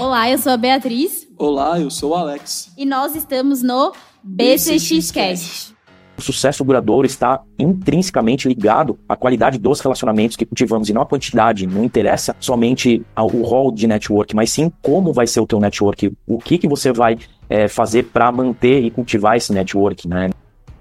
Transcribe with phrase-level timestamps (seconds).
[0.00, 1.28] Olá, eu sou a Beatriz.
[1.36, 2.72] Olá, eu sou o Alex.
[2.74, 3.92] E nós estamos no
[4.22, 5.74] BCXcast.
[6.16, 11.06] O sucesso duradouro está intrinsecamente ligado à qualidade dos relacionamentos que cultivamos e não a
[11.06, 11.66] quantidade.
[11.66, 16.10] Não interessa somente o rol de network, mas sim como vai ser o teu network,
[16.26, 20.30] o que, que você vai é, fazer para manter e cultivar esse network, né?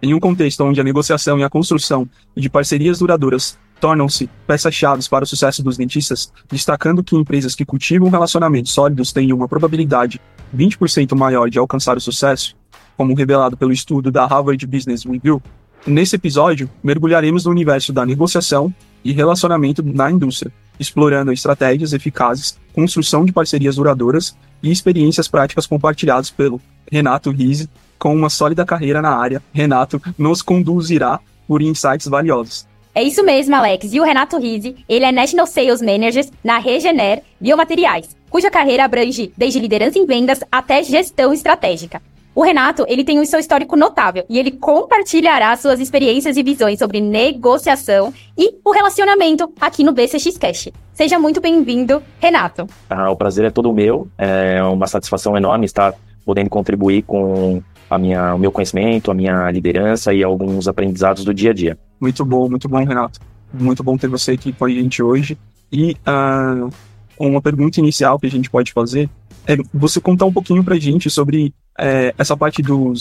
[0.01, 2.07] Em um contexto onde a negociação e a construção
[2.37, 8.09] de parcerias duradouras tornam-se peças-chave para o sucesso dos dentistas, destacando que empresas que cultivam
[8.09, 10.19] relacionamentos sólidos têm uma probabilidade
[10.55, 12.55] 20% maior de alcançar o sucesso,
[12.97, 15.41] como revelado pelo estudo da Harvard Business Review.
[15.87, 23.23] Nesse episódio, mergulharemos no universo da negociação e relacionamento na indústria, explorando estratégias eficazes, construção
[23.23, 26.59] de parcerias duradouras e experiências práticas compartilhadas pelo
[26.91, 29.41] Renato Rizzi, com uma sólida carreira na área.
[29.53, 32.68] Renato nos conduzirá por insights valiosos.
[32.99, 33.93] É isso mesmo, Alex.
[33.93, 39.31] E o Renato Rizzi, ele é National Sales Manager na Regener Biomateriais, cuja carreira abrange
[39.37, 42.01] desde liderança em vendas até gestão estratégica.
[42.35, 46.77] O Renato, ele tem um seu histórico notável e ele compartilhará suas experiências e visões
[46.77, 50.67] sobre negociação e o relacionamento aqui no BCX Cash.
[50.91, 52.67] Seja muito bem-vindo, Renato.
[52.89, 54.09] Ah, o prazer é todo meu.
[54.17, 55.93] É uma satisfação enorme estar
[56.25, 61.33] podendo contribuir com a minha, o meu conhecimento, a minha liderança e alguns aprendizados do
[61.33, 61.77] dia a dia.
[61.99, 63.19] Muito bom, muito bom, Renato.
[63.53, 65.37] Muito bom ter você aqui com a gente hoje.
[65.71, 66.69] E uh,
[67.17, 69.09] uma pergunta inicial que a gente pode fazer
[69.47, 72.93] é você contar um pouquinho para a gente sobre é, essa parte do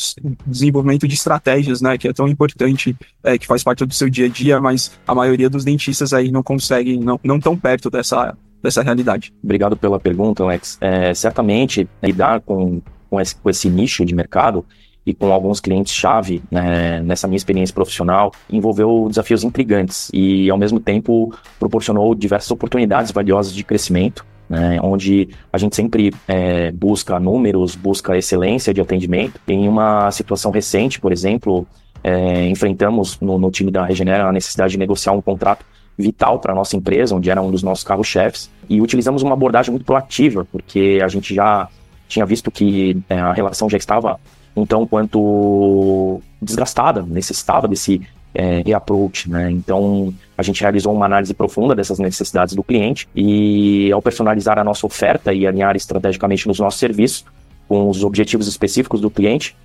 [0.47, 4.27] desenvolvimento de estratégias, né, que é tão importante, é, que faz parte do seu dia
[4.27, 8.37] a dia, mas a maioria dos dentistas aí não conseguem, não, não tão perto dessa,
[8.63, 9.33] dessa realidade.
[9.43, 10.79] Obrigado pela pergunta, Alex.
[10.81, 14.65] É, certamente, lidar com com esse, com esse nicho de mercado
[15.09, 20.79] e com alguns clientes-chave né, nessa minha experiência profissional, envolveu desafios intrigantes e, ao mesmo
[20.79, 27.75] tempo, proporcionou diversas oportunidades valiosas de crescimento, né, onde a gente sempre é, busca números,
[27.75, 29.41] busca excelência de atendimento.
[29.49, 31.67] Em uma situação recente, por exemplo,
[32.05, 35.65] é, enfrentamos no, no, time da Regenera a necessidade de negociar um contrato
[35.97, 39.71] vital para a nossa empresa, onde era um dos nossos carros-chefes, e utilizamos uma abordagem
[39.71, 41.67] muito proativa, porque a gente já
[42.07, 44.21] tinha visto que é, a relação já estava
[44.59, 48.01] um tão quanto desgastada, necessitava desse
[48.35, 49.51] é, reapproach, né?
[49.51, 54.65] Então a gente realizou uma análise profunda dessas necessidades do cliente e ao personalizar a
[54.65, 57.25] nossa oferta e alinhar estrategicamente nos nossos serviços
[57.67, 59.57] com os objetivos específicos do cliente,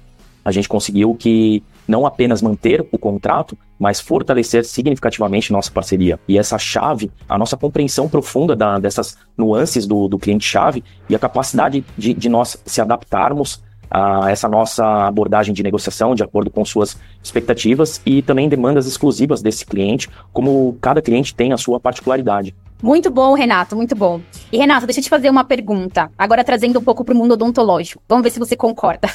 [0.43, 6.19] a gente conseguiu que não apenas manter o contrato, mas fortalecer significativamente nossa parceria.
[6.27, 11.19] E essa chave, a nossa compreensão profunda da, dessas nuances do, do cliente-chave e a
[11.19, 13.61] capacidade de, de nós se adaptarmos
[13.93, 19.43] a essa nossa abordagem de negociação de acordo com suas expectativas e também demandas exclusivas
[19.43, 22.55] desse cliente, como cada cliente tem a sua particularidade.
[22.81, 24.19] Muito bom, Renato, muito bom.
[24.51, 27.33] E Renato, deixa eu te fazer uma pergunta, agora trazendo um pouco para o mundo
[27.33, 28.01] odontológico.
[28.09, 29.07] Vamos ver se você concorda.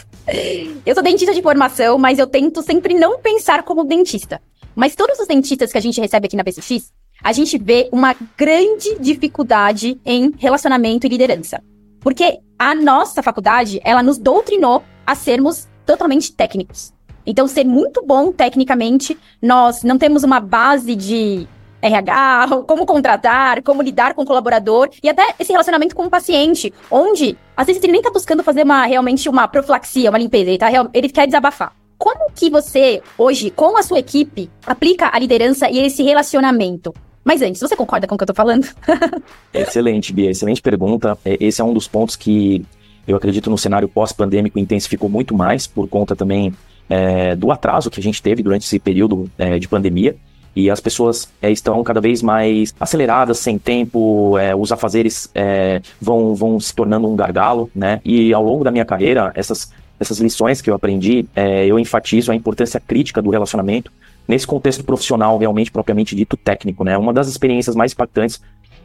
[0.87, 4.41] Eu sou dentista de formação, mas eu tento sempre não pensar como dentista.
[4.77, 8.15] Mas todos os dentistas que a gente recebe aqui na PCX, a gente vê uma
[8.37, 11.61] grande dificuldade em relacionamento e liderança.
[12.01, 16.93] Porque a nossa faculdade, ela nos doutrinou a sermos totalmente técnicos.
[17.27, 21.47] Então, ser muito bom tecnicamente, nós não temos uma base de
[21.83, 26.73] RH, como contratar, como lidar com o colaborador e até esse relacionamento com o paciente,
[26.91, 30.59] onde às vezes ele nem tá buscando fazer uma realmente uma profilaxia, uma limpeza, ele,
[30.59, 31.73] tá, ele quer desabafar.
[31.99, 36.95] Como que você, hoje, com a sua equipe, aplica a liderança e esse relacionamento?
[37.29, 38.67] Mas antes, você concorda com o que eu tô falando?
[39.53, 41.19] excelente, Bia, excelente pergunta.
[41.23, 42.65] É, esse é um dos pontos que
[43.07, 46.55] eu acredito no cenário pós-pandêmico intensificou muito mais por conta também
[46.89, 50.17] é, do atraso que a gente teve durante esse período é, de pandemia.
[50.57, 55.83] E as pessoas é, estão cada vez mais aceleradas, sem tempo, é, os afazeres é,
[56.01, 58.01] vão, vão se tornando um gargalo, né?
[58.07, 61.27] E ao longo da minha carreira, essas, essas lições que eu aprendi,
[61.67, 63.93] eu enfatizo a importância crítica do relacionamento
[64.29, 66.97] nesse contexto profissional, realmente, propriamente dito técnico, né?
[66.99, 68.41] Uma das experiências mais impactantes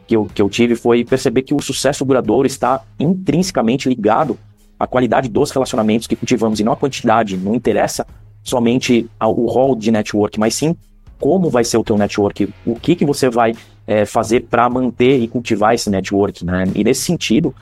[0.06, 4.38] que eu, que eu tive foi perceber que o sucesso duradouro está intrinsecamente ligado
[4.80, 7.36] à qualidade dos relacionamentos que cultivamos e não a quantidade.
[7.36, 8.06] Não interessa
[8.42, 10.74] somente o rol de network, mas sim
[11.20, 13.54] como vai ser o teu network, o que, que você vai
[13.86, 16.64] é, fazer para manter e cultivar esse network, né?
[16.74, 17.54] E nesse sentido,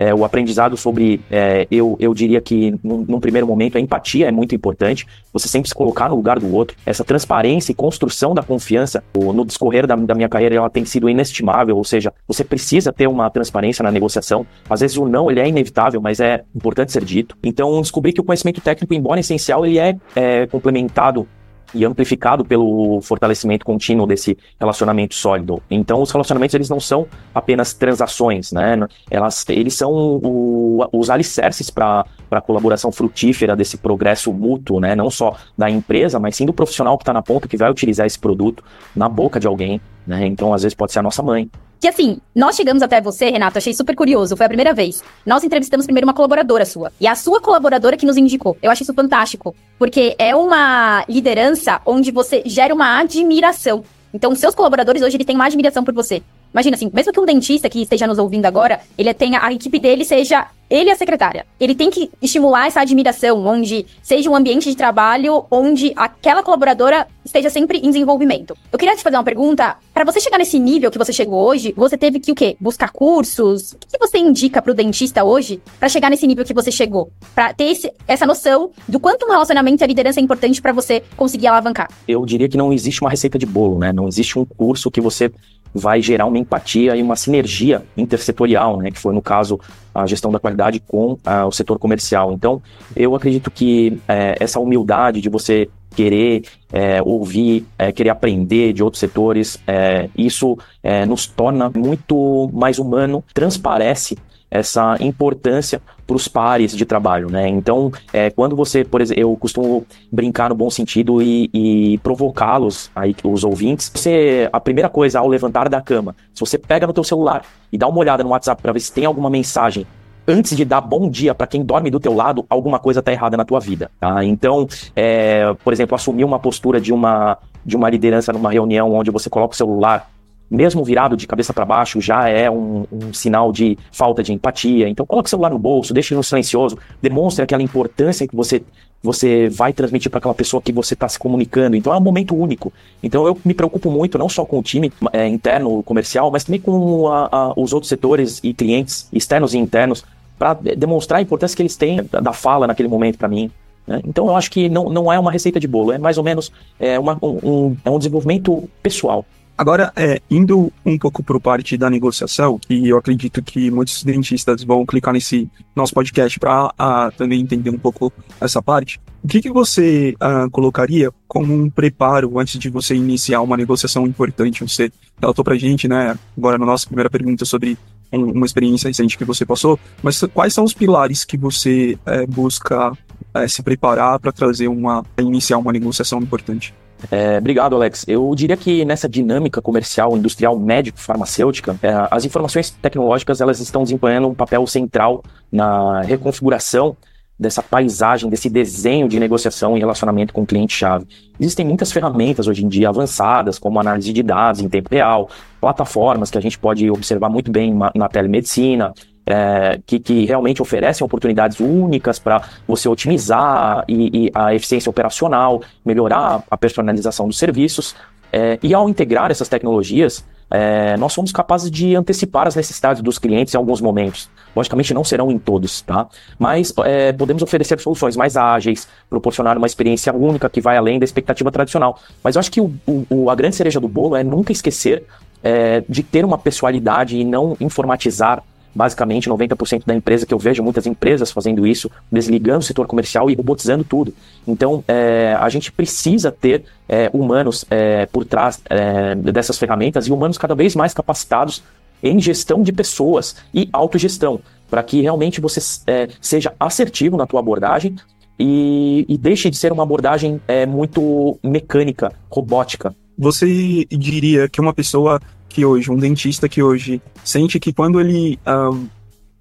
[0.00, 4.28] é, o aprendizado sobre, é, eu, eu diria que num, num, primeiro momento a empatia
[4.28, 8.32] é muito importante, você sempre se colocar no lugar do outro, essa transparência e construção
[8.34, 12.42] da confiança no discorrer da, da minha carreira ela tem sido inestimável, ou seja, você
[12.42, 16.44] precisa ter uma transparência na negociação, às vezes o não ele é inevitável, mas é
[16.56, 21.28] importante ser dito, então descobri que o conhecimento técnico, embora essencial, ele é, é complementado
[21.74, 25.62] e amplificado pelo fortalecimento contínuo desse relacionamento sólido.
[25.70, 28.76] Então, os relacionamentos eles não são apenas transações, né?
[29.10, 34.94] Elas, eles são o, os alicerces para a colaboração frutífera desse progresso mútuo, né?
[34.94, 38.06] Não só da empresa, mas sim do profissional que está na ponta que vai utilizar
[38.06, 38.64] esse produto
[38.94, 40.26] na boca de alguém, né?
[40.26, 41.50] Então, às vezes pode ser a nossa mãe,
[41.80, 45.02] que assim, nós chegamos até você, Renato, achei super curioso, foi a primeira vez.
[45.24, 46.92] Nós entrevistamos primeiro uma colaboradora sua.
[47.00, 48.54] E a sua colaboradora que nos indicou.
[48.62, 49.56] Eu acho isso fantástico.
[49.78, 53.82] Porque é uma liderança onde você gera uma admiração.
[54.12, 56.22] Então, seus colaboradores hoje, eles têm uma admiração por você.
[56.52, 59.78] Imagina assim, mesmo que um dentista que esteja nos ouvindo agora, ele tenha a equipe
[59.78, 61.44] dele seja ele a secretária.
[61.58, 67.08] Ele tem que estimular essa admiração, onde seja um ambiente de trabalho onde aquela colaboradora
[67.24, 68.56] esteja sempre em desenvolvimento.
[68.72, 69.76] Eu queria te fazer uma pergunta.
[69.92, 72.56] Para você chegar nesse nível que você chegou hoje, você teve que o quê?
[72.60, 73.72] Buscar cursos?
[73.72, 77.10] O que, você indica para o dentista hoje para chegar nesse nível que você chegou?
[77.34, 80.72] Para ter esse, essa noção do quanto um relacionamento e a liderança é importante para
[80.72, 81.90] você conseguir alavancar?
[82.06, 83.92] Eu diria que não existe uma receita de bolo, né?
[83.92, 85.30] Não existe um curso que você
[85.74, 89.60] vai gerar uma empatia e uma sinergia intersetorial, né, que foi no caso
[89.94, 92.32] a gestão da qualidade com uh, o setor comercial.
[92.32, 92.62] Então,
[92.94, 98.82] eu acredito que é, essa humildade de você querer é, ouvir, é, querer aprender de
[98.82, 104.16] outros setores, é, isso é, nos torna muito mais humano, transparece
[104.50, 107.48] essa importância para os pares de trabalho, né?
[107.48, 112.90] Então, é, quando você, por exemplo, eu costumo brincar no bom sentido e, e provocá-los,
[112.96, 116.92] aí os ouvintes, você, a primeira coisa ao levantar da cama, se você pega no
[116.92, 119.86] teu celular e dá uma olhada no WhatsApp para ver se tem alguma mensagem
[120.26, 123.36] antes de dar bom dia para quem dorme do teu lado, alguma coisa tá errada
[123.36, 124.24] na tua vida, tá?
[124.24, 129.10] Então, é, por exemplo, assumir uma postura de uma de uma liderança numa reunião onde
[129.10, 130.10] você coloca o celular
[130.50, 134.88] mesmo virado de cabeça para baixo, já é um, um, sinal de falta de empatia.
[134.88, 138.62] Então, coloque o celular no bolso, deixe no silencioso, demonstre aquela importância que você
[139.02, 141.74] você vai transmitir para aquela pessoa que você está se comunicando.
[141.74, 142.72] Então é um momento único.
[143.02, 146.60] Então eu me preocupo muito, não só com o time é, interno comercial, mas também
[146.60, 150.04] com a, a, os outros setores e clientes externos e internos,
[150.38, 153.50] para demonstrar a importância que eles têm da fala naquele momento para mim.
[153.86, 154.00] Né?
[154.06, 156.52] Então eu acho que não, não é uma receita de bolo, é mais ou menos
[156.78, 159.24] é, uma, um, é um desenvolvimento pessoal.
[159.60, 164.64] Agora, é, indo um pouco para parte da negociação, e eu acredito que muitos dentistas
[164.64, 166.72] vão clicar nesse nosso podcast para
[167.18, 168.10] também entender um pouco
[168.40, 168.98] essa parte.
[169.22, 174.06] O que, que você uh, colocaria como um preparo antes de você iniciar uma negociação
[174.06, 174.66] importante?
[174.66, 174.90] Você
[175.20, 177.76] relatou para a gente, né, agora na nossa primeira pergunta sobre
[178.10, 182.96] uma experiência recente que você passou, mas quais são os pilares que você é, busca
[183.34, 186.72] é, se preparar para trazer uma iniciar uma negociação importante?
[187.10, 188.04] É, obrigado, Alex.
[188.08, 194.28] Eu diria que nessa dinâmica comercial, industrial, médico-farmacêutica, é, as informações tecnológicas elas estão desempenhando
[194.28, 196.96] um papel central na reconfiguração
[197.40, 201.06] dessa paisagem, desse desenho de negociação e relacionamento com o cliente-chave.
[201.40, 206.30] Existem muitas ferramentas hoje em dia avançadas, como análise de dados em tempo real, plataformas
[206.30, 208.92] que a gente pode observar muito bem na telemedicina,
[209.26, 215.62] é, que, que, realmente oferecem oportunidades únicas para você otimizar e, e, a eficiência operacional,
[215.84, 217.94] melhorar a personalização dos serviços.
[218.32, 223.18] É, e ao integrar essas tecnologias, é, nós somos capazes de antecipar as necessidades dos
[223.18, 224.28] clientes em alguns momentos.
[224.54, 226.08] Logicamente, não serão em todos, tá?
[226.38, 231.04] Mas é, podemos oferecer soluções mais ágeis, proporcionar uma experiência única que vai além da
[231.04, 232.00] expectativa tradicional.
[232.22, 232.72] Mas eu acho que o,
[233.08, 235.04] o, a grande cereja do bolo é nunca esquecer
[235.42, 238.42] é, de ter uma pessoalidade e não informatizar
[238.74, 243.30] basicamente 90% da empresa, que eu vejo muitas empresas fazendo isso, desligando o setor comercial
[243.30, 244.14] e robotizando tudo.
[244.46, 250.12] Então, é, a gente precisa ter é, humanos é, por trás é, dessas ferramentas e
[250.12, 251.62] humanos cada vez mais capacitados
[252.02, 257.40] em gestão de pessoas e autogestão, para que realmente você é, seja assertivo na tua
[257.40, 257.96] abordagem
[258.38, 262.94] e, e, deixe de ser uma abordagem é, muito mecânica, robótica.
[263.18, 265.20] Você diria que uma pessoa
[265.50, 268.86] que hoje, um dentista que hoje sente que quando ele um,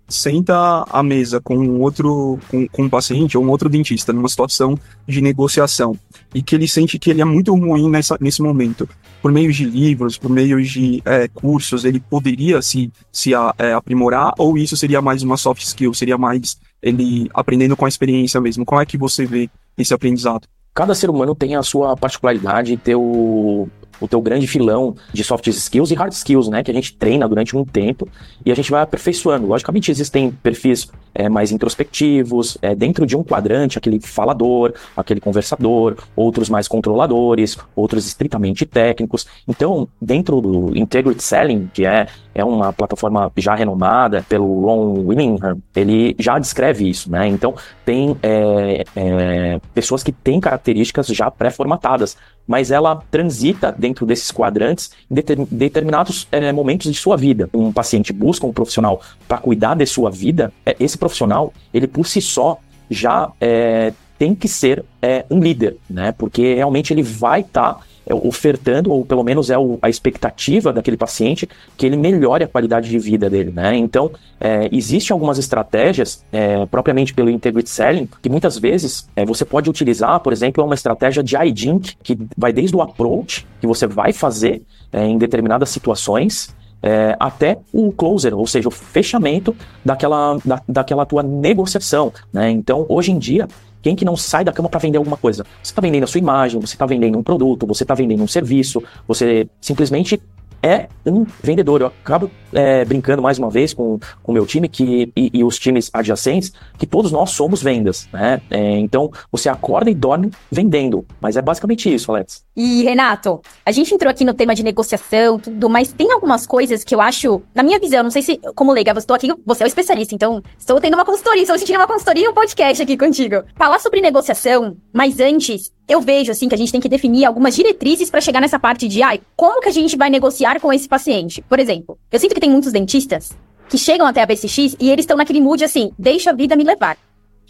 [0.10, 4.28] senta à mesa com um outro com, com, um paciente ou um outro dentista numa
[4.28, 5.96] situação de negociação
[6.34, 8.90] e que ele sente que ele é muito ruim nessa, nesse momento,
[9.22, 13.74] por meio de livros, por meio de é, cursos, ele poderia se, se a, é,
[13.74, 18.42] aprimorar ou isso seria mais uma soft skill, seria mais ele aprendendo com a experiência
[18.42, 18.66] mesmo?
[18.66, 20.48] Como é que você vê esse aprendizado?
[20.74, 25.92] Cada ser humano tem a sua particularidade, teu, o teu grande filão de soft skills
[25.92, 26.64] e hard skills, né?
[26.64, 28.08] Que a gente treina durante um tempo
[28.46, 29.48] e a gente vai aperfeiçoando.
[29.48, 35.96] Logicamente, existem perfis é, mais introspectivos, é, dentro de um quadrante, aquele falador, aquele conversador,
[36.16, 39.28] outros mais controladores, outros estritamente técnicos.
[39.48, 45.58] Então, dentro do Integrity Selling, que é, é uma plataforma já renomada pelo Ron Willingham,
[45.76, 47.28] ele já descreve isso, né?
[47.28, 52.16] Então, tem é, pessoas que têm características já pré-formatadas,
[52.48, 55.16] mas ela transita dentro desses quadrantes em
[55.50, 57.50] determinados é, momentos de sua vida.
[57.54, 62.08] Um paciente busca um profissional para cuidar de sua vida, é, esse profissional, ele por
[62.08, 64.84] si só já é, tem que ser
[65.30, 66.12] um líder, né?
[66.12, 67.82] Porque realmente ele vai estar tá
[68.14, 71.48] ofertando, ou pelo menos é o, a expectativa daquele paciente,
[71.78, 73.76] que ele melhore a qualidade de vida dele, né?
[73.76, 79.46] Então, é, existem algumas estratégias, é, propriamente pelo Integrity Selling, que muitas vezes é, você
[79.46, 83.86] pode utilizar, por exemplo, uma estratégia de IDINK, que vai desde o approach que você
[83.86, 84.62] vai fazer
[84.92, 91.06] é, em determinadas situações, é, até o closer, ou seja, o fechamento daquela, da, daquela
[91.06, 92.12] tua negociação.
[92.32, 92.50] Né?
[92.52, 93.48] Então, hoje em dia,
[93.82, 95.46] quem que não sai da cama para vender alguma coisa?
[95.62, 98.28] Você está vendendo a sua imagem, você está vendendo um produto, você está vendendo um
[98.28, 100.20] serviço, você simplesmente
[100.62, 101.82] é um vendedor.
[101.82, 105.58] Eu acabo é, brincando mais uma vez com o meu time que, e, e, os
[105.58, 108.42] times adjacentes, que todos nós somos vendas, né?
[108.50, 111.06] É, então, você acorda e dorme vendendo.
[111.22, 112.44] Mas é basicamente isso, Alex.
[112.56, 116.84] E, Renato, a gente entrou aqui no tema de negociação, tudo, mas tem algumas coisas
[116.84, 119.64] que eu acho, na minha visão, não sei se, como leiga, eu estou aqui, você
[119.64, 122.82] é o especialista, então estou tendo uma consultoria, estou sentindo uma consultoria e um podcast
[122.82, 123.44] aqui contigo.
[123.56, 127.56] Falar sobre negociação, mas antes, eu vejo assim que a gente tem que definir algumas
[127.56, 130.88] diretrizes para chegar nessa parte de, ai, como que a gente vai negociar com esse
[130.88, 131.42] paciente?
[131.42, 133.32] Por exemplo, eu sinto que tem muitos dentistas
[133.68, 136.64] que chegam até a BCX e eles estão naquele mood assim, deixa a vida me
[136.64, 136.96] levar.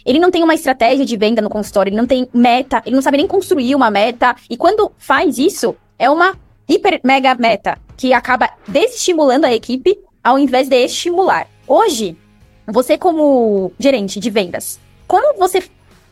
[0.06, 3.02] Ele não tem uma estratégia de venda no consultório, ele não tem meta, ele não
[3.02, 4.34] sabe nem construir uma meta.
[4.48, 6.34] E quando faz isso, é uma
[6.66, 11.46] hiper mega meta que acaba desestimulando a equipe ao invés de estimular.
[11.68, 12.16] Hoje,
[12.66, 15.62] você como gerente de vendas, como você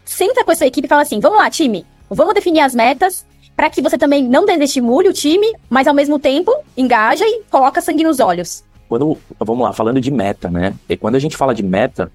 [0.04, 3.26] senta com a sua equipe e fala assim: "Vamos lá, time, Vamos definir as metas
[3.56, 7.80] para que você também não desestimule o time, mas ao mesmo tempo engaja e coloca
[7.80, 8.62] sangue nos olhos.
[8.88, 10.74] Quando, vamos lá, falando de meta, né?
[10.88, 12.10] E quando a gente fala de meta,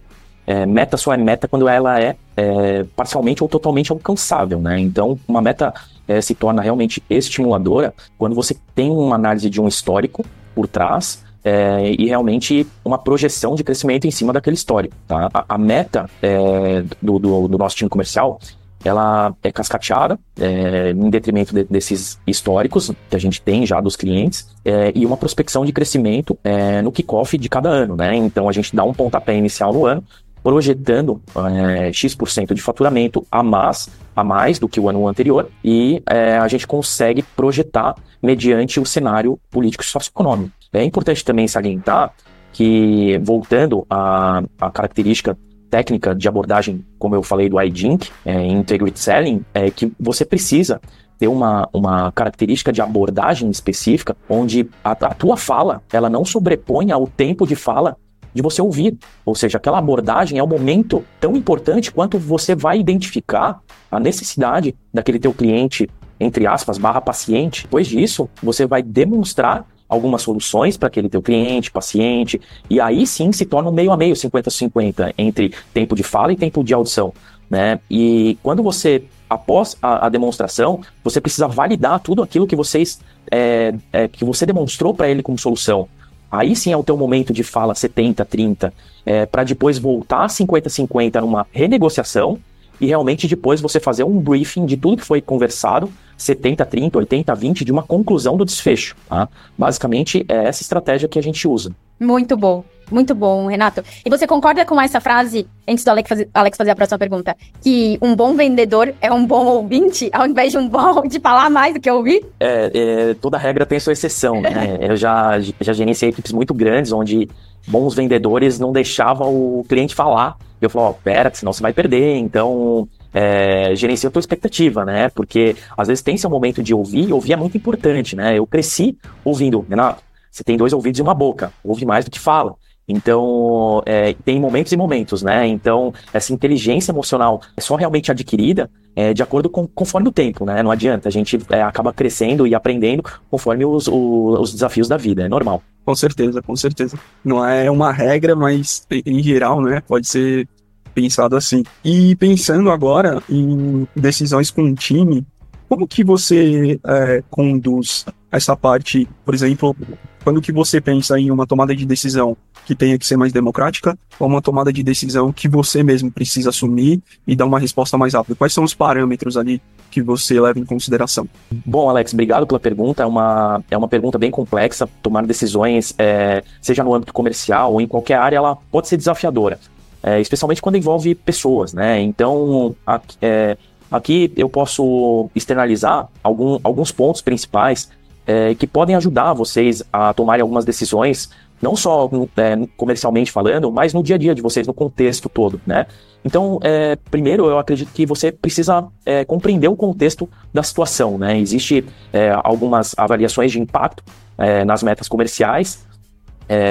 [0.48, 4.80] é, meta só é meta quando ela é, é, parcialmente ou totalmente alcançável, né?
[4.80, 5.74] Então, uma meta
[6.08, 11.24] é, se torna realmente estimuladora quando você tem uma análise de um histórico por trás
[11.44, 15.30] é, e realmente uma projeção de crescimento em cima daquele histórico, tá?
[15.34, 18.40] A, a meta é, do, do, do, nosso time comercial
[18.88, 23.96] ela é cascateada é, em detrimento de, desses históricos que a gente tem já dos
[23.96, 28.16] clientes é, e uma prospecção de crescimento é, no kickoff de cada ano, né?
[28.16, 30.04] Então a gente dá um pontapé inicial no ano,
[30.44, 36.04] projetando é, X% de faturamento a mais, a mais do que o ano anterior e
[36.06, 40.52] é, a gente consegue projetar mediante o cenário político e socioeconômico.
[40.74, 42.14] É importante também salientar
[42.52, 45.38] que, voltando à, à característica
[45.74, 50.80] técnica de abordagem, como eu falei do iDink, é, Integrity Selling, é que você precisa
[51.18, 56.92] ter uma, uma característica de abordagem específica, onde a, a tua fala, ela não sobrepõe
[56.92, 57.98] ao tempo de fala
[58.36, 59.00] de você ouvir.
[59.26, 64.76] Ou seja, aquela abordagem é um momento tão importante quanto você vai identificar a necessidade
[64.94, 65.90] daquele teu cliente,
[66.20, 67.64] entre aspas, barra paciente.
[67.64, 73.32] Depois disso, você vai demonstrar algumas soluções para aquele teu cliente, paciente, e aí sim
[73.32, 77.14] se torna um meio a meio, 50-50, entre tempo de fala e tempo de audição.
[77.50, 77.80] Né?
[77.90, 83.00] E quando você, após a, a demonstração, você precisa validar tudo aquilo que vocês
[83.32, 85.88] é, é, que você demonstrou para ele como solução.
[86.32, 88.74] Aí sim é o teu momento de fala 70-30,
[89.06, 92.40] é, para depois voltar 50-50 numa renegociação
[92.80, 97.36] e realmente depois você fazer um briefing de tudo que foi conversado 70, 30, 80,
[97.36, 98.96] 20 de uma conclusão do desfecho.
[99.10, 99.28] Tá?
[99.58, 101.72] Basicamente, é essa estratégia que a gente usa.
[102.00, 102.64] Muito bom.
[102.92, 103.84] Muito bom, Renato.
[104.06, 107.36] E você concorda com essa frase, antes do Alex fazer, Alex fazer a próxima pergunta,
[107.62, 111.50] que um bom vendedor é um bom ouvinte, ao invés de um bom de falar
[111.50, 112.26] mais do que ouvir?
[112.40, 114.78] É, é toda regra tem sua exceção, né?
[114.82, 117.30] Eu já, já gerenciei equipes muito grandes, onde
[117.66, 120.38] bons vendedores não deixavam o cliente falar.
[120.66, 122.16] Eu falava, oh, pera, senão você vai perder.
[122.18, 125.10] Então, é, gerencia a tua expectativa, né?
[125.10, 128.38] Porque às vezes tem seu momento de ouvir, e ouvir é muito importante, né?
[128.38, 132.20] Eu cresci ouvindo, Renato, você tem dois ouvidos e uma boca, ouve mais do que
[132.20, 132.56] fala.
[132.88, 135.48] Então, é, tem momentos e momentos, né?
[135.48, 140.46] Então, essa inteligência emocional é só realmente adquirida é, de acordo com conforme o tempo,
[140.46, 140.62] né?
[140.62, 144.98] Não adianta, a gente é, acaba crescendo e aprendendo conforme os, os, os, desafios da
[144.98, 145.62] vida, é normal.
[145.86, 146.98] Com certeza, com certeza.
[147.24, 149.82] Não é uma regra, mas em geral, né?
[149.82, 150.48] Pode ser
[150.94, 151.64] pensado assim.
[151.84, 155.26] E pensando agora em decisões com o time,
[155.68, 159.76] Como que você é, conduz essa parte, por exemplo,
[160.24, 162.36] quando que você pensa em uma tomada de decisão
[162.66, 166.50] que tenha que ser mais democrática ou uma tomada de decisão que você mesmo precisa
[166.50, 168.36] assumir e dar uma resposta mais rápida?
[168.36, 169.62] Quais são os parâmetros ali
[169.92, 171.30] que você leva em consideração?
[171.52, 173.04] Bom, Alex, obrigado pela pergunta.
[173.04, 174.90] É uma, é uma pergunta bem complexa.
[175.04, 179.60] Tomar decisões, é, seja no âmbito comercial ou em qualquer área, ela pode ser desafiadora,
[180.02, 182.02] é, especialmente quando envolve pessoas, né?
[182.02, 183.58] Então, aqui, é,
[183.92, 187.90] aqui eu posso externalizar algum, alguns pontos principais
[188.26, 191.30] é, que podem ajudar vocês a tomarem algumas decisões,
[191.62, 195.62] não só é, comercialmente falando, mas no dia a dia de vocês, no contexto todo,
[195.66, 195.86] né?
[196.26, 201.38] Então, é, primeiro, eu acredito que você precisa é, compreender o contexto da situação, né?
[201.38, 204.04] Existe é, algumas avaliações de impacto
[204.38, 205.86] é, nas metas comerciais,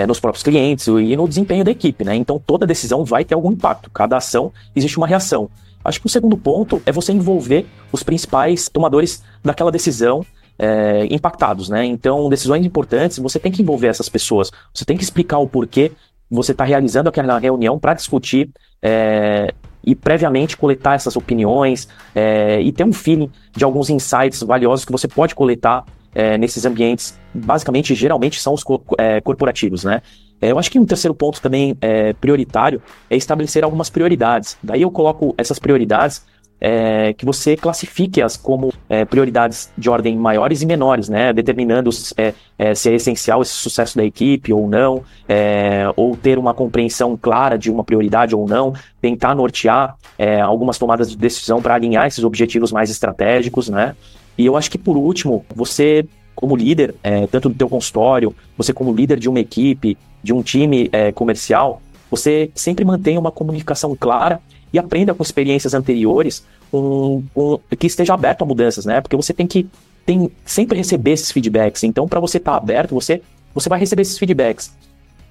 [0.06, 2.14] nos próprios clientes e no desempenho da equipe, né?
[2.14, 3.90] Então, toda decisão vai ter algum impacto.
[3.90, 5.50] Cada ação existe uma reação.
[5.84, 10.24] Acho que o segundo ponto é você envolver os principais tomadores daquela decisão
[10.58, 11.84] é, impactados, né?
[11.84, 15.92] Então, decisões importantes, você tem que envolver essas pessoas, você tem que explicar o porquê
[16.30, 19.52] você está realizando aquela reunião para discutir é,
[19.84, 24.92] e previamente coletar essas opiniões é, e ter um feeling de alguns insights valiosos que
[24.92, 30.02] você pode coletar é, nesses ambientes, basicamente, geralmente são os co é, corporativos, né?
[30.40, 34.58] É, eu acho que um terceiro ponto também é, prioritário é estabelecer algumas prioridades.
[34.62, 36.24] Daí eu coloco essas prioridades
[36.64, 41.32] é, que você classifique-as como é, prioridades de ordem maiores e menores, né?
[41.32, 46.38] Determinando é, é, se é essencial esse sucesso da equipe ou não, é, ou ter
[46.38, 51.60] uma compreensão clara de uma prioridade ou não, tentar nortear é, algumas tomadas de decisão
[51.60, 53.96] para alinhar esses objetivos mais estratégicos, né?
[54.38, 56.94] E eu acho que por último, você como líder,
[57.30, 62.50] tanto do teu consultório, você como líder de uma equipe, de um time comercial, você
[62.54, 64.40] sempre mantém uma comunicação clara
[64.72, 69.00] e aprenda com experiências anteriores um, um, que esteja aberto a mudanças, né?
[69.00, 69.68] Porque você tem que
[70.04, 71.84] tem, sempre receber esses feedbacks.
[71.84, 73.22] Então, para você estar tá aberto, você,
[73.54, 74.72] você vai receber esses feedbacks.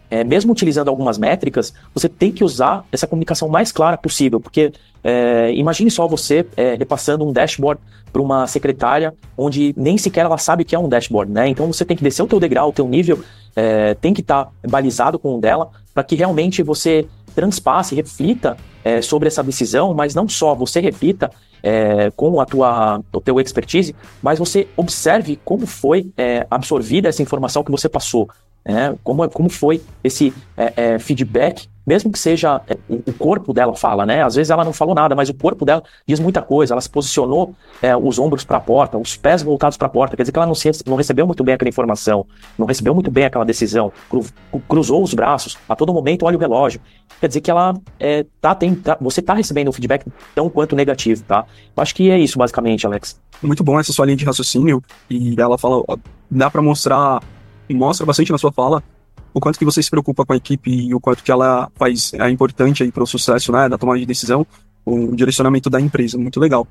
[0.10, 4.74] É, mesmo utilizando algumas métricas, você tem que usar essa comunicação mais clara possível, porque
[5.02, 7.82] é, imagine só você é, repassando um dashboard
[8.12, 11.48] para uma secretária onde nem sequer ela sabe que é um dashboard, né?
[11.48, 13.24] Então você tem que descer o teu degrau, o teu nível
[13.56, 18.58] é, tem que estar tá balizado com o dela para que realmente você transpasse, reflita
[18.84, 20.54] é, sobre essa decisão, mas não só.
[20.56, 21.32] Você repita
[21.64, 27.22] é, com a tua, o teu expertise, mas você observe como foi é, absorvida essa
[27.22, 28.30] informação que você passou,
[28.66, 28.96] né?
[29.04, 34.06] como, como foi esse é, é, feedback mesmo que seja é, o corpo dela fala,
[34.06, 34.24] né?
[34.24, 36.74] Às vezes ela não falou nada, mas o corpo dela diz muita coisa.
[36.74, 40.16] Ela se posicionou é, os ombros para a porta, os pés voltados para a porta.
[40.16, 42.26] Quer dizer que ela não, se, não recebeu muito bem aquela informação,
[42.58, 44.24] não recebeu muito bem aquela decisão, cru,
[44.68, 46.80] cruzou os braços, a todo momento olha o relógio.
[47.20, 50.76] Quer dizer que ela é, tá, tem, tá, você está recebendo um feedback tão quanto
[50.76, 51.46] negativo, tá?
[51.76, 53.20] Eu acho que é isso basicamente, Alex.
[53.42, 55.84] Muito bom essa sua linha de raciocínio e ela fala,
[56.30, 57.22] dá para mostrar,
[57.70, 58.84] mostra bastante na sua fala
[59.34, 62.14] o quanto que você se preocupa com a equipe e o quanto que ela faz
[62.14, 64.46] é importante aí para o sucesso né, da tomada de decisão,
[64.86, 66.68] o direcionamento da empresa, muito legal.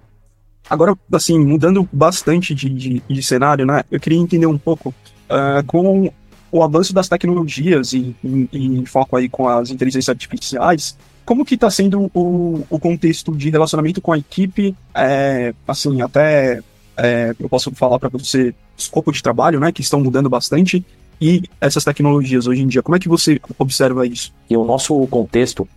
[0.69, 5.65] Agora, assim, mudando bastante de, de, de cenário, né, eu queria entender um pouco uh,
[5.67, 6.13] com
[6.53, 8.15] o avanço das tecnologias e,
[8.53, 13.51] em foco aí com as inteligências artificiais, como que está sendo o, o contexto de
[13.51, 16.61] relacionamento com a equipe, é, assim, até
[17.03, 20.85] é, eu posso falar para você escopo de trabalho, né, que estão mudando bastante,
[21.21, 22.83] e essas tecnologias hoje em dia?
[22.83, 24.33] Como é que você observa isso?
[24.49, 25.69] E o nosso contexto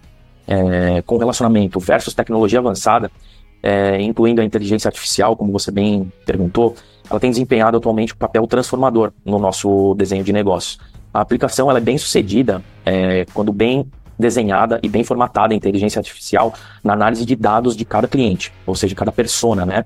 [0.47, 3.11] é, com relacionamento versus tecnologia avançada,
[3.61, 6.75] é, incluindo a inteligência artificial, como você bem perguntou,
[7.09, 10.79] ela tem desempenhado atualmente um papel transformador no nosso desenho de negócios.
[11.13, 13.85] A aplicação ela é bem sucedida é, quando bem
[14.17, 18.75] desenhada e bem formatada a inteligência artificial na análise de dados de cada cliente, ou
[18.75, 19.83] seja, cada persona, né?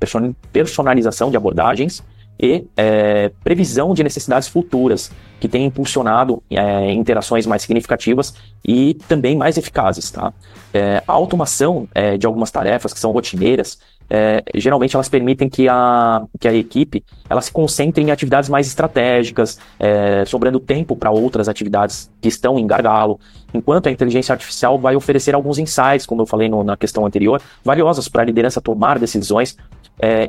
[0.51, 2.03] Personalização de abordagens
[2.39, 8.33] e é, previsão de necessidades futuras, que tem impulsionado é, interações mais significativas
[8.65, 10.11] e também mais eficazes.
[10.11, 10.33] Tá?
[10.73, 15.67] É, a automação é, de algumas tarefas que são rotineiras, é, geralmente elas permitem que
[15.67, 21.11] a, que a equipe ela se concentre em atividades mais estratégicas, é, sobrando tempo para
[21.11, 23.19] outras atividades que estão em gargalo,
[23.53, 27.41] enquanto a inteligência artificial vai oferecer alguns insights, como eu falei no, na questão anterior,
[27.63, 29.57] valiosos para a liderança tomar decisões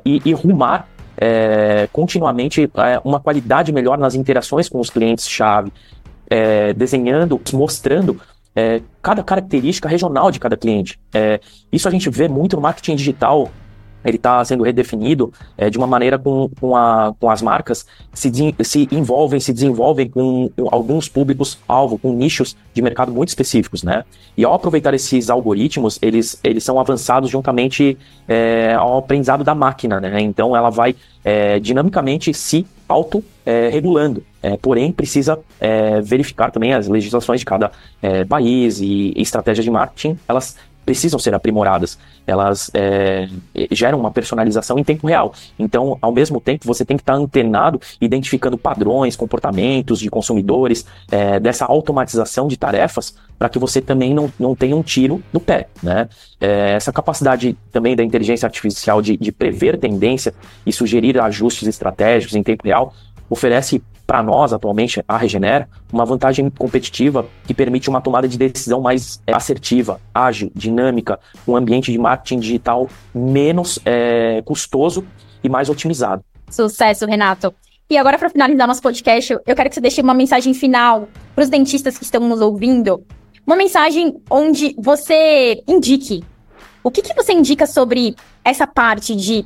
[0.04, 0.88] e, e rumar
[1.20, 5.72] é, continuamente é, uma qualidade melhor nas interações com os clientes-chave,
[6.30, 8.20] é, desenhando, mostrando
[8.54, 10.98] é, cada característica regional de cada cliente.
[11.12, 11.40] É,
[11.72, 13.50] isso a gente vê muito no marketing digital
[14.08, 18.30] ele está sendo redefinido é, de uma maneira com, com, a, com as marcas se,
[18.62, 24.04] se envolvem, se desenvolvem com, alguns públicos-alvo, com nichos de mercado muito específicos, né?
[24.36, 30.00] E ao aproveitar esses algoritmos, eles, eles são avançados juntamente é, ao aprendizado da máquina,
[30.00, 30.20] né?
[30.20, 30.94] Então ela vai
[31.24, 34.24] é, dinamicamente se auto-regulando.
[34.42, 39.64] É, porém, precisa é, verificar também as legislações de cada é, país e, e estratégias
[39.64, 40.56] de marketing, elas
[40.88, 41.98] precisam ser aprimoradas.
[42.26, 43.28] Elas é,
[43.70, 45.34] geram uma personalização em tempo real.
[45.58, 51.38] Então, ao mesmo tempo, você tem que estar antenado, identificando padrões, comportamentos de consumidores, é,
[51.38, 55.68] dessa automatização de tarefas, para que você também não, não tenha um tiro no pé.
[55.82, 56.08] Né?
[56.40, 60.32] É, essa capacidade também da inteligência artificial de, de prever tendência
[60.64, 62.94] e sugerir ajustes estratégicos em tempo real
[63.28, 68.80] oferece para nós, atualmente, a Regenera, uma vantagem competitiva que permite uma tomada de decisão
[68.80, 75.04] mais é, assertiva, ágil, dinâmica, um ambiente de marketing digital menos é, custoso
[75.44, 76.24] e mais otimizado.
[76.48, 77.54] Sucesso, Renato.
[77.90, 81.44] E agora, para finalizar nosso podcast, eu quero que você deixe uma mensagem final para
[81.44, 83.04] os dentistas que estão nos ouvindo.
[83.46, 86.24] Uma mensagem onde você indique.
[86.82, 89.44] O que, que você indica sobre essa parte de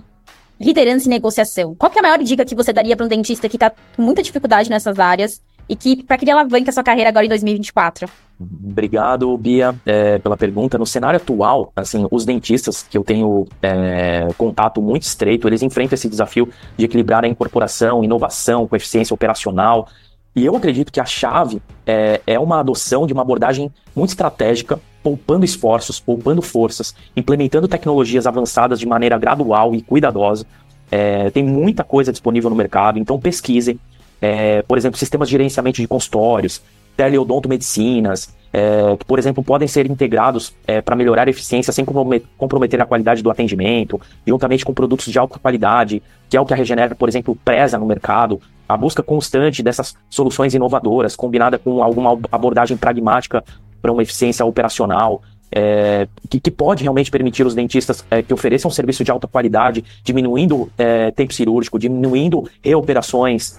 [0.62, 1.74] liderança e negociação.
[1.74, 4.22] Qual é a maior dica que você daria para um dentista que está com muita
[4.22, 8.08] dificuldade nessas áreas e que para que ele alavanque a sua carreira agora em 2024?
[8.40, 10.76] Obrigado, Bia, é, pela pergunta.
[10.76, 15.94] No cenário atual, assim, os dentistas que eu tenho é, contato muito estreito, eles enfrentam
[15.94, 19.88] esse desafio de equilibrar a incorporação, inovação com eficiência operacional.
[20.34, 24.80] E eu acredito que a chave é, é uma adoção de uma abordagem muito estratégica,
[25.02, 30.46] poupando esforços, poupando forças, implementando tecnologias avançadas de maneira gradual e cuidadosa.
[30.90, 33.78] É, tem muita coisa disponível no mercado, então pesquisem.
[34.20, 36.62] É, por exemplo, sistemas de gerenciamento de consultórios,
[36.96, 42.80] teleodontomedicinas, é, que, por exemplo, podem ser integrados é, para melhorar a eficiência sem comprometer
[42.80, 46.56] a qualidade do atendimento, juntamente com produtos de alta qualidade, que é o que a
[46.56, 48.40] Regenera, por exemplo, preza no mercado.
[48.68, 53.42] A busca constante dessas soluções inovadoras, combinada com alguma abordagem pragmática
[53.82, 55.20] para uma eficiência operacional,
[55.54, 59.26] é, que, que, pode realmente permitir os dentistas é, que ofereçam um serviço de alta
[59.26, 63.58] qualidade, diminuindo é, tempo cirúrgico, diminuindo reoperações.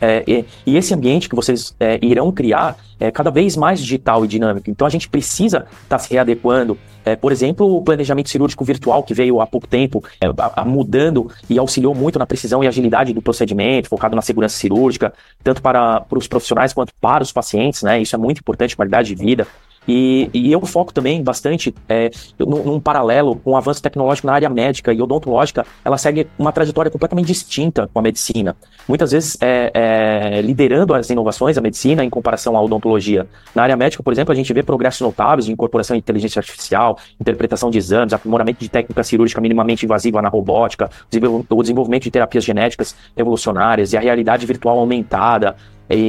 [0.00, 4.24] É, e, e, esse ambiente que vocês é, irão criar é cada vez mais digital
[4.24, 4.70] e dinâmico.
[4.70, 6.78] Então a gente precisa estar tá se readequando.
[7.04, 10.64] É, por exemplo, o planejamento cirúrgico virtual que veio há pouco tempo, é, a, a
[10.64, 15.62] mudando e auxiliou muito na precisão e agilidade do procedimento, focado na segurança cirúrgica, tanto
[15.62, 18.00] para, para os profissionais quanto para os pacientes, né?
[18.00, 19.46] Isso é muito importante, qualidade de vida.
[19.88, 24.34] E, e eu foco também bastante é, num, num, paralelo com o avanço tecnológico na
[24.34, 28.56] área médica e odontológica, ela segue uma trajetória completamente distinta com a medicina.
[28.86, 33.26] Muitas vezes é, é, liderando as inovações, a medicina, em comparação à odontologia.
[33.54, 36.98] Na área médica, por exemplo, a gente vê progressos notáveis de incorporação de inteligência artificial,
[37.20, 40.90] interpretação de exames, aprimoramento de técnica cirúrgica minimamente invasiva na robótica,
[41.48, 45.56] o desenvolvimento de terapias genéticas revolucionárias e a realidade virtual aumentada,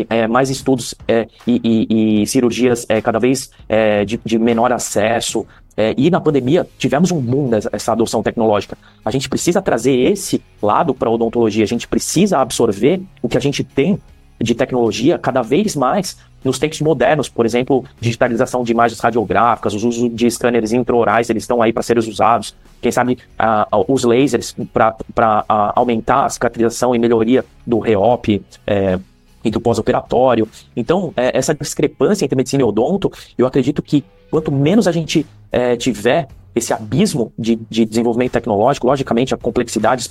[0.09, 4.71] é, mais estudos é, e, e, e, cirurgias é, cada vez é, de, de, menor
[4.71, 5.45] acesso.
[5.75, 8.77] É, e na pandemia tivemos um boom dessa adoção tecnológica.
[9.03, 13.37] A gente precisa trazer esse lado para a odontologia, a gente precisa absorver o que
[13.37, 13.99] a gente tem
[14.39, 19.87] de tecnologia cada vez mais nos tempos modernos, por exemplo, digitalização de imagens radiográficas, o
[19.87, 22.55] uso de scanners intraorais, eles estão aí para serem usados.
[22.81, 28.99] Quem sabe uh, os lasers para aumentar a cicatrização e melhoria do reop, é,
[29.43, 30.47] e do pós-operatório.
[30.75, 35.25] Então, é, essa discrepância entre medicina e odonto, eu acredito que quanto menos a gente
[35.51, 40.05] é, tiver esse abismo de, de, desenvolvimento tecnológico, logicamente a complexidade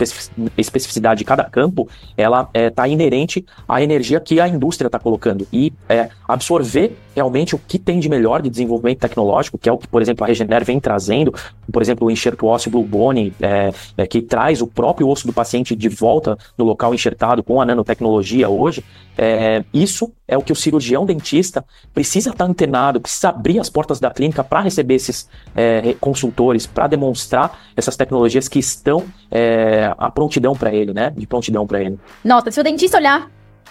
[0.57, 4.99] especificidade de cada campo, ela está é, tá inerente à energia que a indústria está
[4.99, 9.73] colocando e é, absorver realmente o que tem de melhor de desenvolvimento tecnológico, que é
[9.73, 11.35] o que, por exemplo, a Regener vem trazendo,
[11.71, 15.33] por exemplo, o enxerto ósseo Blue Bone, é, é, que traz o próprio osso do
[15.33, 18.83] paciente de volta no local enxertado com a nanotecnologia hoje,
[19.19, 23.69] é, isso é o que o cirurgião dentista precisa estar tá antenado, precisa abrir as
[23.69, 29.93] portas da clínica para receber esses é, consultores, para demonstrar essas tecnologias que estão é,
[29.99, 31.13] a prontidão para ele, né?
[31.15, 31.99] De prontidão para ele.
[32.25, 33.29] Nota, se o dentista olhar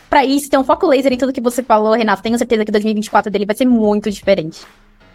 [0.10, 2.72] para isso, ter um foco laser em tudo que você falou, Renato, tenho certeza que
[2.72, 4.66] 2024 dele vai ser muito diferente.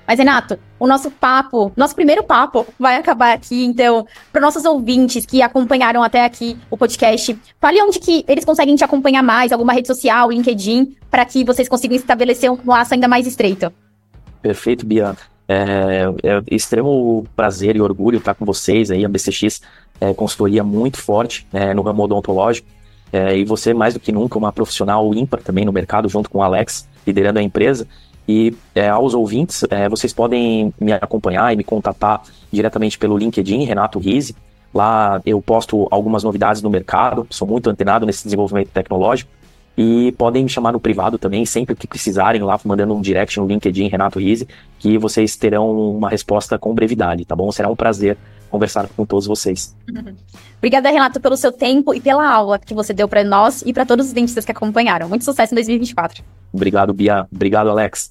[0.07, 3.65] Mas, Renato, o nosso papo, nosso primeiro papo vai acabar aqui.
[3.65, 8.77] Então, para nossos ouvintes que acompanharam até aqui o podcast, fale onde que eles conseguem
[8.77, 13.09] te acompanhar mais, alguma rede social, LinkedIn, para que vocês consigam estabelecer um laço ainda
[13.09, 13.73] mais estreito.
[14.43, 15.17] Perfeito, Bia.
[15.49, 19.61] É, é extremo prazer e orgulho estar com vocês aí, a BCX
[20.01, 22.69] é consultoria muito forte é, no ramo odontológico.
[23.15, 26.39] É, e você, mais do que nunca, uma profissional ímpar também no mercado, junto com
[26.39, 27.87] o Alex, liderando a empresa.
[28.27, 33.65] E é, aos ouvintes, é, vocês podem me acompanhar e me contatar diretamente pelo LinkedIn,
[33.65, 34.35] Renato Rise,
[34.75, 39.31] Lá eu posto algumas novidades no mercado, sou muito antenado nesse desenvolvimento tecnológico.
[39.77, 43.47] E podem me chamar no privado também, sempre que precisarem, lá mandando um direct no
[43.47, 44.47] LinkedIn, Renato Rise,
[44.79, 47.51] que vocês terão uma resposta com brevidade, tá bom?
[47.51, 48.17] Será um prazer
[48.51, 49.75] conversar com todos vocês.
[50.59, 53.85] Obrigada, Renato, pelo seu tempo e pela aula que você deu para nós e para
[53.85, 55.09] todos os dentistas que acompanharam.
[55.09, 56.23] Muito sucesso em 2024.
[56.53, 57.27] Obrigado, Bia.
[57.35, 58.11] Obrigado, Alex.